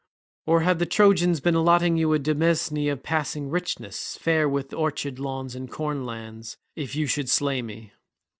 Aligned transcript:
Or 0.47 0.61
have 0.61 0.79
the 0.79 0.87
Trojans 0.87 1.41
been 1.41 1.53
allotting 1.53 1.95
you 1.95 2.11
a 2.15 2.17
demesne 2.17 2.91
of 2.91 3.03
passing 3.03 3.51
richness, 3.51 4.17
fair 4.17 4.49
with 4.49 4.73
orchard 4.73 5.19
lawns 5.19 5.53
and 5.53 5.69
corn 5.69 6.07
lands, 6.07 6.57
if 6.75 6.95
you 6.95 7.05
should 7.05 7.29
slay 7.29 7.61
me? 7.61 7.93